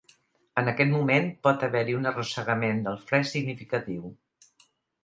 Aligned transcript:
En 0.61 0.69
aquest 0.71 0.91
moment, 0.93 1.27
pot 1.49 1.67
haver-hi 1.67 1.95
un 1.99 2.11
arrossegament 2.13 2.83
del 2.89 2.99
fre 3.13 3.21
significatiu. 3.35 4.13